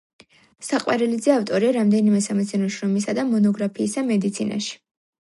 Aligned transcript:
საყვარელიძე 0.67 1.33
ავტორია 1.35 1.75
რამდენიმე 1.77 2.23
სამეცნიერო 2.31 2.73
შრომისა 2.79 3.19
და 3.21 3.29
მონოგრაფიისა 3.31 4.09
მედიცინაში. 4.13 4.79